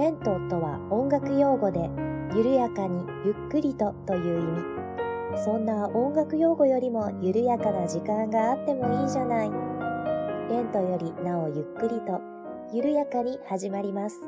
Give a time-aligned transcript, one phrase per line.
[0.00, 1.90] レントとは音楽用語で、
[2.34, 4.44] 緩やかにゆっくりとという意
[5.34, 5.44] 味。
[5.44, 9.50] そんな音楽用語よりも緩やかな時間があってもいいじゃない。
[10.48, 12.18] レントよりなおゆっくりと、
[12.72, 14.22] 緩やかに始まります。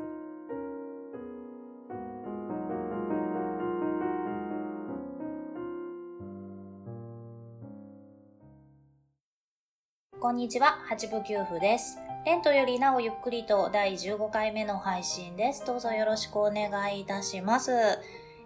[10.19, 11.97] こんにちは、八部九夫です。
[12.25, 15.65] レントよりなおゆっくりと第15回目の配信です。
[15.65, 17.73] どうぞよろしくお願いいたします。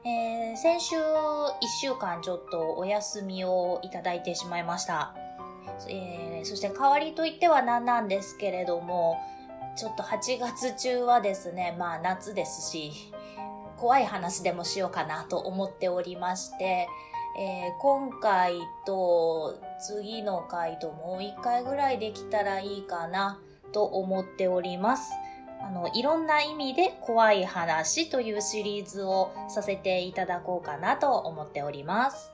[0.04, 1.00] えー、先週1
[1.80, 5.14] 週間ちょっとお休みをいただいてしまいました。
[5.88, 9.20] えー、そして代わりといっては何なんですけれども、
[9.76, 12.92] ちょっと8月中はですね、まあ夏ですし、
[13.78, 16.88] 怖い話でもしようかなと思っておりまして、
[17.40, 18.56] えー、今回
[18.88, 23.40] と次の回ともう一回ぐらいできたらいいかな
[23.72, 25.12] と思っております。
[25.62, 32.32] あの、いろんな意味で怖い話というシリーズをさせていただこうかなと思っております。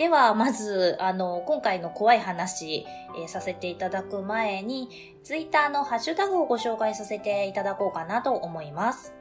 [0.00, 2.86] では、まず、あの、今回の怖い話、
[3.18, 9.12] えー、させていただく前に、ツイッターのハッシュタグをご紹介させていただこうかなと思います。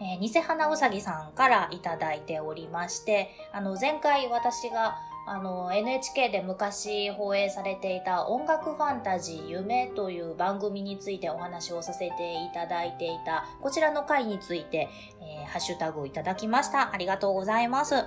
[0.00, 14.88] えー、偽花うさぎさんからいただいておりまして、あの、前回私があの、NHK で昔放映されていた音楽ファンタジー夢という番組についてお話をさせていただいていた、こちらの回について、
[15.20, 16.92] えー、ハッシュタグをいただきました。
[16.92, 18.04] ありがとうございます。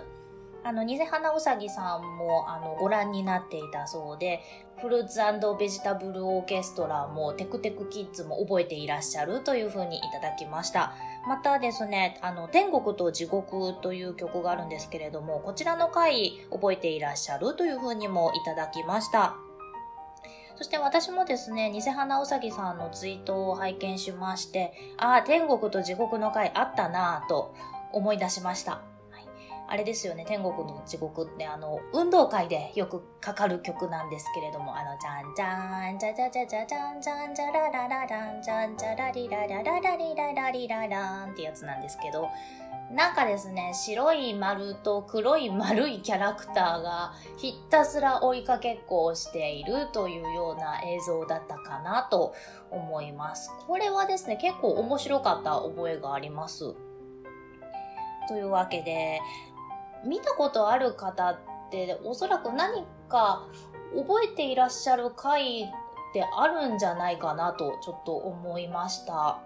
[0.64, 4.42] あの、ニゼ花うさぎさんも、あの、ご覧になっていたそうで、
[4.82, 5.20] フルーツ
[5.58, 10.94] ベジタブルオーケストラもテクテクキッズも覚えていらっしゃるというふうにいただきました。
[11.28, 19.36] またですね、あの、天国と地獄という曲があるんですけれども、こちらの回覚えていらっしゃるというふうにもいただきました。
[20.56, 27.54] そして私もですね、偽花うさぎさんのツイートを拝見しまして、ああ、天国と地獄の回あったなぁと
[27.92, 28.82] 思い出しました。
[29.70, 42.30] あれですよね、天国の地獄ってあの、運動会でよくかかる曲なんですけれども、あの、じゃんじゃん、じゃじゃじゃじゃじゃんじゃんじゃららららん、じゃんじゃらりららららりららりららんってやつなんですけど、
[42.92, 52.34] なんかですね、白い丸と黒い丸いキャラクターがひたすら追いかけっこをしているというような映像だったかなと
[52.72, 53.52] 思います。
[53.68, 56.74] これはですね、結構面白かった覚えがあります。
[58.30, 59.20] というわけで、
[60.06, 61.38] 見たことある方っ
[61.72, 63.48] ておそらく何か
[63.96, 65.68] 覚えていらっしゃる回っ
[66.14, 69.40] てあるんじゃないかなとちょっと思いました。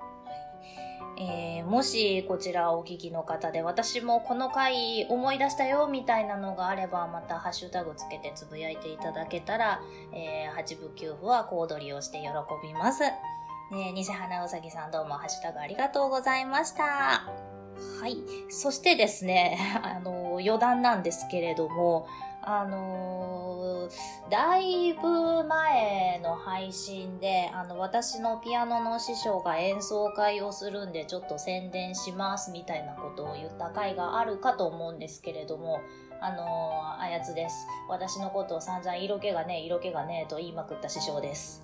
[1.17, 9.81] えー、もしこちらお聞きの方で私もこの回思い出したよみたいなのがあればまたハッシュタグつけてつぶやいていただけたら、
[10.13, 12.28] えー、8部9部は小躍りをして喜
[12.66, 13.03] びます。
[13.03, 17.50] ね、偽花うさぎさんどうもハッシュタグありがとうございました。
[18.00, 18.18] はい。
[18.50, 22.08] そしてですね、 あの、余談なんですけれども、
[22.44, 35.81] あのー、だいぶ前の配信で、あの、私のピアノの師匠が演奏会をするんで、ちょっと宣伝しますみたいなことを言った回があるかと思うんですけれども、
[36.20, 37.68] あのー、あやつです。
[37.88, 41.64] 私のことを散々色気がね、色気がねと言いまくった師匠です。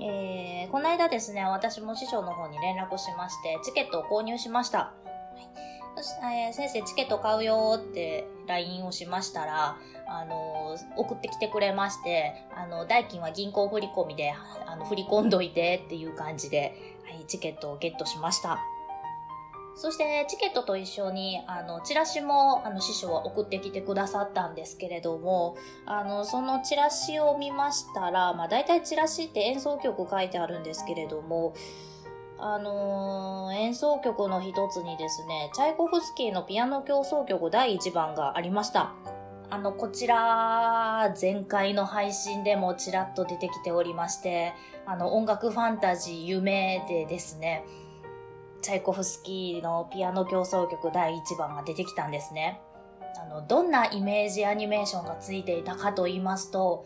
[0.00, 4.92] えー、この間ですね、私も師匠の方に連絡しまして、チケットを購入しました。
[5.98, 9.76] えー、先生チケット買うよって LINE をしましたら、
[10.06, 14.32] あのー、送ってきてくれまして、あの、代金は銀行振り込みで、
[14.66, 18.58] あの、振り込んどいてっていう感じで、はい、チケットをゲットしました。
[19.78, 31.52] そして、チケットと一緒に、あの、チラシも、あの、師匠は送ってきてくださったんですけれども、あの、そのチラシを見ましたら、まあ、大体チラシって演奏曲書いてあるんですけれども、
[32.38, 38.92] あのー、演奏曲の一つにですね、チャイコフスキーのピアノ協奏曲第1番がありました。
[39.48, 44.54] あの、こちら、前回の配信でもちらっと出てきておりまして、
[44.84, 47.64] あの、音楽ファンタジー夢でですね、
[48.60, 52.60] チャイコフスキーのピアノ協奏曲第1番が出てきたんですね。
[53.18, 56.84] あの、どんなイメージアニメーションがついていたかと言いますと、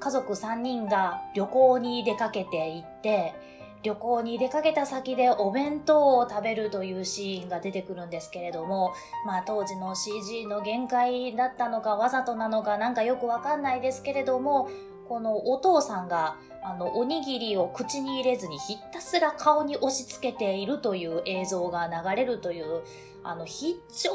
[0.00, 3.34] 家族3人が旅行に出かけていって、
[3.82, 8.92] 旅行に出かけた先でお弁当を食べるというシーンが出てくるんですけれども、
[9.24, 14.68] まあ当時の CG の限界だったのかわざとなのかなんかよくわかんないですけれども、
[15.08, 22.82] このお父さんがあのおにぎりを口に入れずにひたすら顔に押し付けているという映像が流れるという
[23.22, 24.10] あの非常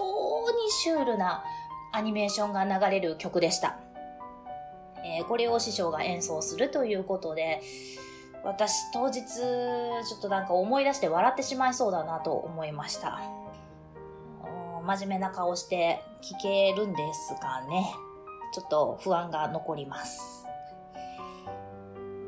[0.51, 1.43] にシュールな
[1.91, 3.77] アニメーションが流れる曲でした。
[5.05, 7.61] えー、これを師匠が演奏するということで、
[8.43, 13.21] 私当日ちょっとなんか思い出して笑ってしまいそうだなと思いました。
[14.85, 17.85] 真面目な顔して聞けるんですがね、
[18.53, 20.45] ちょっと不安が残ります。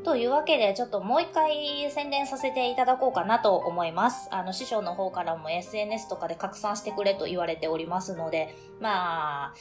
[0.06, 4.30] というわけで、ちょっともう一回宣伝させていただこうかなと思います。
[4.32, 9.54] あの、師匠の方からも SNS とかで拡散してくれと言われておりますので、まあ、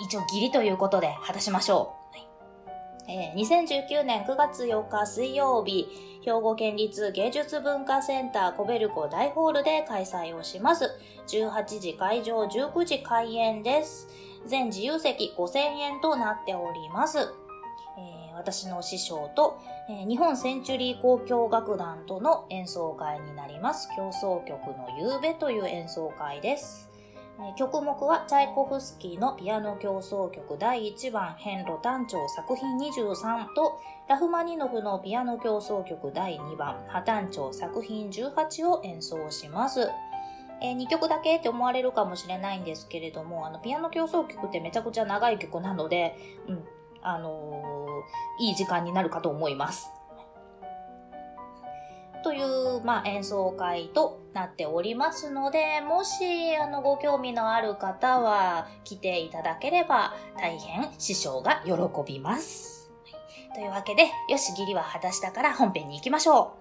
[0.00, 2.07] 一応義理ということで果たしましょう。
[3.08, 5.88] えー2019年9月4日水曜日、
[6.22, 10.90] 兵庫県立芸術文化センターコベルコ大ホールで開催をします。
[11.28, 14.08] 18時会場、19時開演です。
[14.46, 17.18] 全自由席5000円となっております。
[17.18, 19.58] えー私の師匠と、
[19.88, 23.88] えー日本センチュリー交響楽団との演奏会になります。
[23.96, 26.87] 競争曲の夕べという演奏会です。
[27.56, 39.88] 曲目はチャイコフスキーのピアノ競争曲第1番変路単調作品23とラフマニノフのピアノ競争曲第2番破単調作品18を演奏します。
[40.60, 46.16] え2曲だけって思われるかもしれないんですけれども、あの、ピアノ競争曲ってめちゃくちゃ長い曲なので、
[46.48, 46.64] うん、
[47.02, 49.90] あのーいい時間になるかと思います。
[52.28, 61.72] という、まあ、演奏会となっておりますので、もし、あの、ご興味のある方は来ていただければ、大変師匠が喜
[62.06, 62.90] びます。
[63.54, 66.52] というわけで、よし、義理は果たしたから本編に行きましょ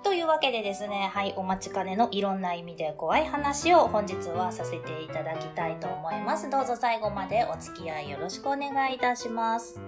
[0.00, 0.02] う。
[0.02, 6.48] というわけでですね、はい、お待ちかねのいろんな意味で怖い話を本日はさせていただきたいと思います。
[6.48, 9.78] どうぞ最後までお付き合いよろしくお願いいたします。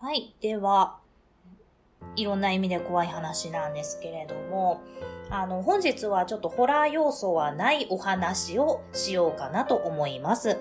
[0.00, 0.98] はい、では、
[2.16, 4.82] いろんな意味で怖い話なんですけれども、
[5.30, 10.58] あの、本日はちょっとホラー要素はないお話をしようかなと思います。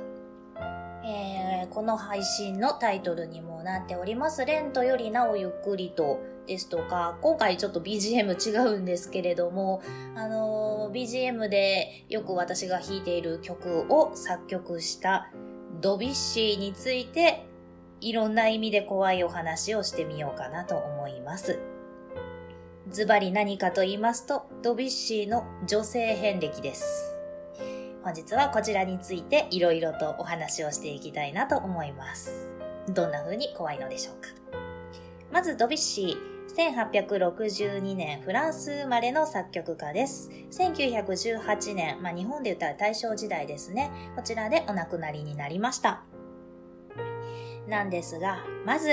[1.06, 9.82] えーこの配信のタイトルにもなっております、レントよりなおゆっくりとですとか、今回ちょっと BGM 違うんですけれども、
[10.16, 15.32] あのー BGM でよく私が弾いている曲を作曲した
[15.82, 17.46] ドビッシーについて、
[18.04, 21.60] いろんな意味で怖いお話をしてみようかなと思います。
[22.90, 27.16] ズバリ何かと言いますと、ドビュッシーの女性遍歴です。
[28.04, 32.54] 本日はこちらについていろいろとお話をしていきたいなと思います。
[32.90, 34.28] どんな風に怖いのでしょうか？
[35.32, 40.30] まずドビュッシー、1862年フランス生まれの作曲家です。
[40.52, 43.90] 1918年、まあ、日本で言ったら大正時代ですね。
[44.18, 46.04] こちらでお亡くなりになりました。
[47.68, 48.90] なんですが、まず、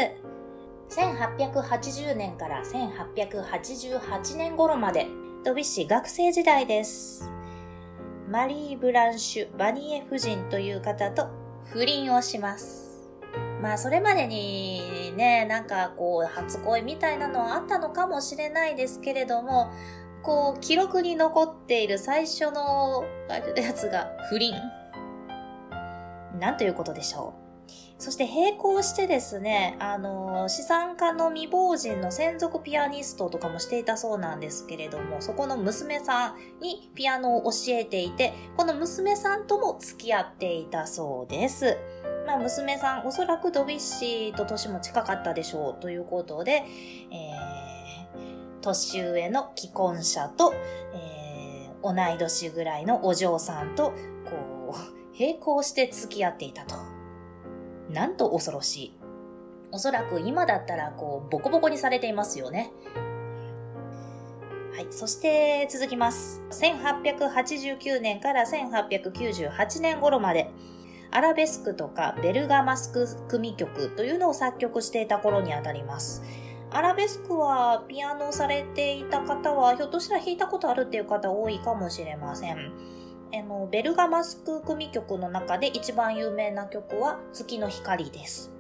[0.91, 5.07] 1880年から1888年頃まで、
[5.45, 7.31] ドビュッシー学生時代です。
[8.29, 11.29] マリー・ブランシュ・バニエ夫人という方と
[11.73, 12.91] 不倫をします。
[13.61, 19.71] まあ、それまでにね、なんかこう、初恋みたいなのはあったのかもしれないですけれども、
[20.23, 23.05] こう、記録に残っている最初の
[23.57, 24.55] やつが不倫。
[26.39, 27.50] なんということでしょう。
[28.01, 41.77] そして並行してですね、あの、資産家の未亡人の専属ピアニストとかもしていたそうなんですけれども、そこの娘さんにピアノを教えていて、この娘さんとも付き合っていたそうです。
[42.27, 50.55] まあ、娘さん、おそらくドビュッシーと年も近かったでしょうということで、えー、年上の既婚者と、
[50.95, 53.93] えー、同い年ぐらいのお嬢さんと、
[54.25, 57.00] こう、並行して付き合っていたと。
[57.93, 58.95] なんと恐ろしい。
[59.73, 62.73] おそらく今だったら、こう、ボコボコにされていますよね。
[64.75, 64.87] はい。
[64.91, 66.43] そして続きます。
[66.51, 70.51] 1889年から1898年頃まで、
[71.13, 76.23] アラベスクとかベルガマスク組曲というのを作曲していた頃にあたります。
[76.71, 82.73] アラベスクはピアノをされていた方は、ひょっとしたら弾いたことあるっていう方多いかもしれません。
[83.33, 88.51] あの、ベルガマスク組曲の中で一番有名な曲は月の光です。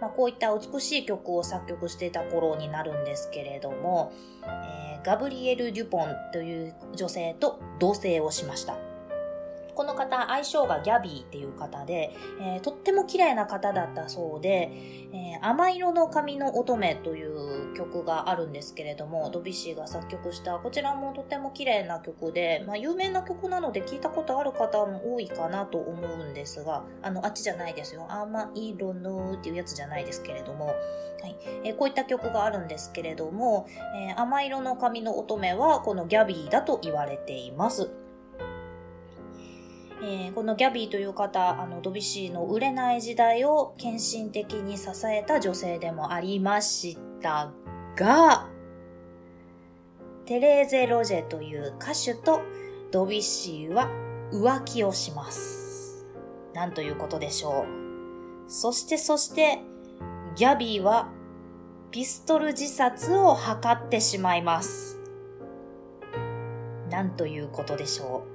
[0.00, 8.93] まあ、こういった美しい曲を作曲していた頃になるんですけれども、えーガブリエル・デュポンという女性と同棲をしました。
[9.74, 14.70] この方、愛称がギャビーっていう方で、えーとっても綺麗な方だったそうで、
[15.12, 28.06] えー甘色の髪の乙女という曲があるんですけれども、ドビシーが作曲した、こちらもとっても綺麗な曲で、まあ、有名な曲なので聞いたことある方も多いかなと思うんですが、あの、あっちじゃないですよ。
[28.08, 30.72] 甘色のっていうやつじゃないですけれども、は
[31.28, 33.66] いえーこういった曲があるんですけれども、
[33.96, 37.90] えー甘色の髪の乙女はこのギャビーだと言われています。
[40.06, 47.50] えー、このギャビーという方、あの、ドビュッシーの売れない時代を献身的に支えた女性でもありました
[47.96, 48.50] が、
[50.26, 52.42] テレーゼ・ロジェという歌手と
[52.90, 53.88] ドビュッシーは
[54.30, 56.04] 浮気をします。
[56.52, 58.50] なんということでしょう。
[58.50, 59.60] そしてそして、
[60.36, 61.08] ギャビーは
[61.90, 64.98] ピストル自殺を図ってしまいます。
[66.90, 68.33] なんということでしょう。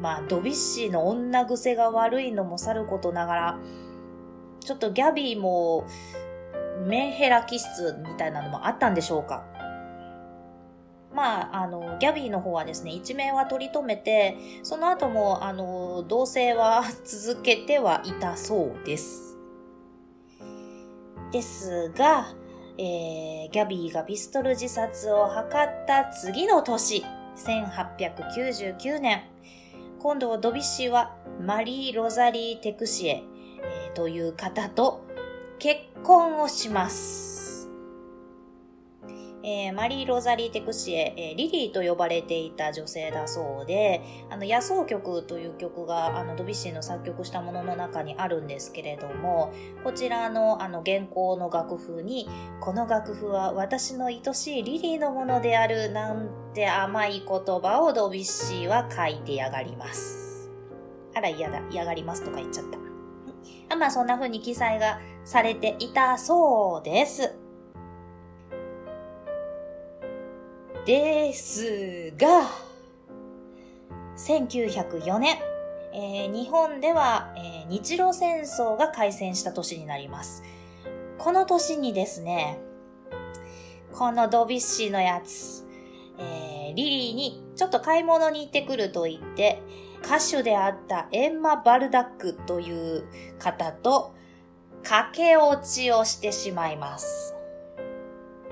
[0.00, 3.58] まあ、ドビッシーの女癖が悪いのもさることながら、
[4.60, 5.86] ちょっとギャビーも
[6.86, 9.44] メンヘラ気質みたいなのもあったんでしょうか。
[11.14, 19.38] まあ、あの、ギャビーの方はですね、一命は取り留めて、その後も、あの、同棲は続けてはいたそうです。
[21.32, 22.34] ですが、
[22.78, 27.02] えー、ギャビーがピストル自殺を図った次の年、
[27.36, 29.22] 1899年、
[30.06, 33.24] 今度はドビッシーはマリー・ロザリー・テクシエ、
[33.96, 35.04] という方と
[35.58, 37.45] 結婚をします。
[39.48, 49.52] えー、マリー・ロザリー・テクシエ、えー、リリーと呼ばれていた女性だそうで、あの、野草曲という曲が、あの、ドビッシーの作曲したものの中にあるんですけれども、
[49.84, 52.28] こちらの、あの、原稿の楽譜に、
[52.60, 60.50] この楽譜は私の愛しいリリーのものである、なんて甘い言葉をドビッシーは書いてやがります。
[61.14, 62.78] あら、嫌だ、嫌がりますとか言っちゃった。
[63.68, 67.45] あまあ、そんな風に記載がされていたそうです。
[70.86, 72.48] ですが、
[74.16, 75.36] 1904年、
[75.92, 80.44] えー、日本では、えー、日露戦争が開戦した年になります。
[81.18, 82.60] この年にですね、
[83.92, 85.66] このドビッシーのやつ、
[86.20, 89.60] えー、リリーにちょっと買い物に行ってくると言って、
[90.04, 93.08] 歌手であったエンマ・バルダックという
[93.40, 94.14] 方と
[94.84, 97.34] 駆け落ちをしてしまいます。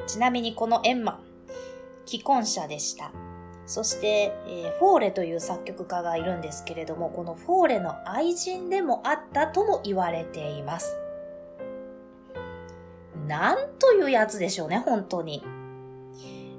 [0.09, 1.21] ちなみにこのエンマ、
[2.06, 3.12] 既婚者でした。
[3.66, 10.96] そして、えー、フォーレという作曲家がいるんですけれども、このフォーレの愛人でもあったとも言われています。
[13.26, 15.42] なんというやつでしょうね、本当に。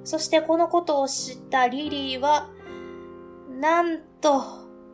[0.03, 2.49] そしてこのことを知ったリリーは、
[3.59, 4.43] なんと、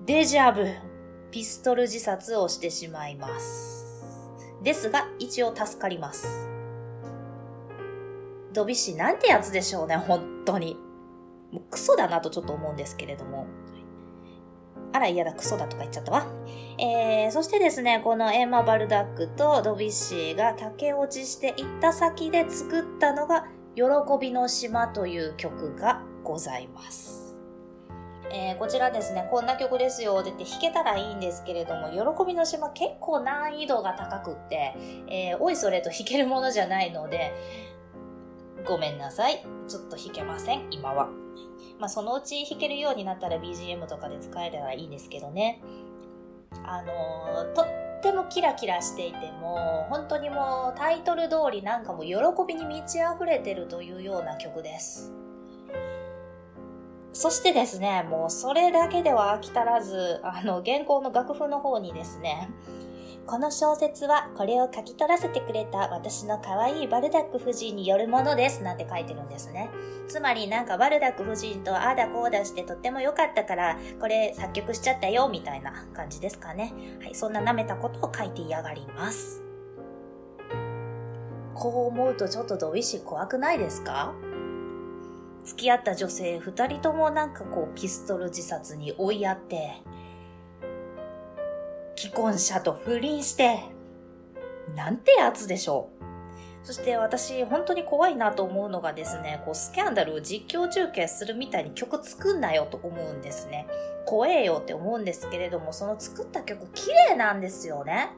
[0.05, 0.67] デジャブ、
[1.31, 3.88] ピストル自殺をしてしまいます。
[4.63, 6.48] ですが、一応助かります。
[8.53, 10.77] ドビシーなんてやつでしょうね、本当に。
[11.51, 13.46] もうクソだなとちょっと思うんですけれども。
[14.93, 16.25] あら嫌だ、クソだとか言っちゃったわ。
[16.77, 23.84] えー、そしてですね、このエマ・バルダックとドビッシーが駆け落ちしていった先で作ったのが、喜
[24.20, 27.22] びの島という曲がございます。
[28.34, 34.74] えー、こちらですね、こんな曲ですよって言って弾けたらいいんですけれども、喜びの島結構難易度が高くって、
[35.10, 37.34] えー、おいそれと弾けるものじゃないので、
[38.72, 39.46] ごめんなさい。
[39.68, 41.10] ちょっと弾けません、今は。
[41.78, 45.62] まあ、そのうち弾けるようになったら BGM とかで使えればいいんですけどね。
[46.63, 47.66] あのー、とっ
[48.01, 52.16] てもキラキラしていても、本当にもうタイトル通りなんかも喜
[52.48, 55.12] びに満ち溢れてるというような曲です。
[57.12, 62.50] そしてですね、もうそれだけでは飽き足らず、あの、原稿の楽譜の方にですね、
[63.28, 69.70] この小説はこれを書き取らせてくれた私の可愛いバルダック夫人によるものですなんて書いてるんですね。
[70.10, 76.74] つまりなんかバルダック夫人とああだこうだしてとっても良かったからこれ作曲しちゃったよみたいな感じですかね。
[77.01, 79.42] はい、そんな舐めたことを書いて嫌がります。
[81.54, 84.13] こう思うとちょっとドビシ怖くないですか？
[85.46, 89.82] 付き合った女性二人ともなんかこうピストル自殺に追いやって、
[91.95, 93.60] 既婚者と不倫して、
[94.75, 96.01] なんてやつでしょう。
[96.63, 103.67] そして私、本当に怖いなと思うのがですね、こう、スキャンダルを実況中継するみたいに曲作んなよと思うんですね。
[104.05, 108.12] 怖えよって思うんですけれども、その作った曲綺麗なんですよね。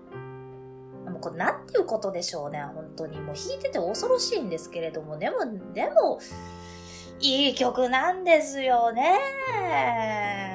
[1.05, 3.19] でもこれなんていうことでしょうね、本当に。
[3.21, 5.37] もう弾いてて恐ろしいんですけれども、でも、
[5.73, 6.19] でも、
[7.21, 10.52] いい曲なんですよね。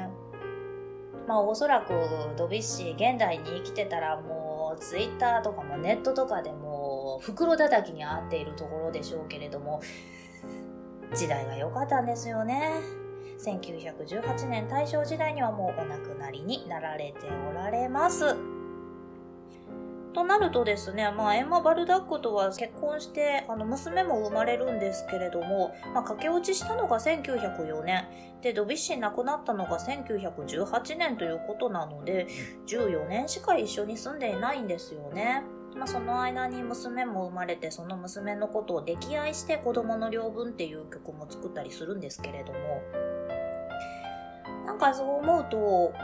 [1.29, 1.93] まあおそらく
[2.39, 9.83] ドビュッシー現代に生きてたらもうツイッターとかもネットとかでも袋叩きに合っているところでしょうけれども
[11.15, 12.73] 時代が良かったんですよね。
[13.39, 18.58] 1918年大正時代にはもうお亡くなりになられておられます。
[20.13, 28.07] となるとですね、まあ、エンマ・バルダックとは結婚して、あの、娘も生まれるんですけれども、まあ、駆け落ちしたのが1904年、
[28.43, 32.27] で、ドビッシー亡くなったのが1918年ということなので、
[32.67, 35.43] 14年しか一緒に住んでいないんですよね。
[35.77, 42.83] まあ、その間に娘も生まれて、その娘のことを溺愛して子供の領分っていう曲も作ったりするんですけれども、
[44.67, 45.95] なんかそう思うと、こ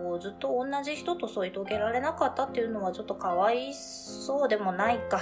[0.00, 5.20] う、ずっと同じ人と添い遂げられなかったっていうのはちょっとかわいそうでもないか、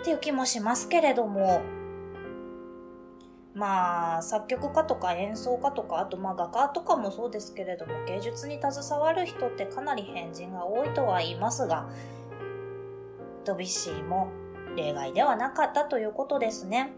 [0.00, 1.60] っていう気もしますけれども、
[3.54, 11.88] まあ、作曲家とか演奏家とか、あとまあ画家とかもそうですけれども、芸術に携わる人ってかなり変人が多いとは言いますが、
[13.44, 14.28] ドビッシーも
[14.76, 16.92] 例外ではなかったということですね。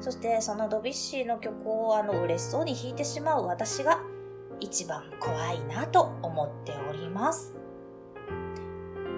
[0.00, 4.00] そしてそのドビッシーの曲をあの嬉しそうに弾いてしまう私が
[4.60, 7.54] 一番怖いなと思っております。